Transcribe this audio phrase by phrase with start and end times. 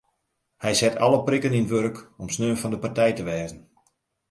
[0.63, 3.57] Hy set alle prikken yn it wurk om sneon fan de partij te wêze.